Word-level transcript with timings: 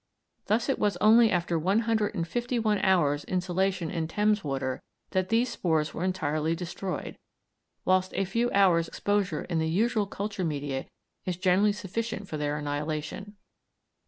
Thus 0.47 0.67
it 0.67 0.79
was 0.79 0.97
only 0.97 1.29
after 1.29 1.59
one 1.59 1.81
hundred 1.81 2.15
and 2.15 2.27
fifty 2.27 2.57
one 2.57 2.79
hours' 2.79 3.23
insolation 3.25 3.91
in 3.91 4.07
Thames 4.07 4.43
water 4.43 4.81
that 5.11 5.29
these 5.29 5.49
spores 5.49 5.93
were 5.93 6.03
entirely 6.03 6.55
destroyed, 6.55 7.19
whilst 7.85 8.11
a 8.15 8.25
few 8.25 8.49
hours' 8.51 8.87
exposure 8.87 9.43
in 9.43 9.59
the 9.59 9.69
usual 9.69 10.07
culture 10.07 10.43
media 10.43 10.87
is 11.27 11.37
generally 11.37 11.71
sufficient 11.71 12.27
for 12.27 12.37
their 12.37 12.57
annihilation. 12.57 13.35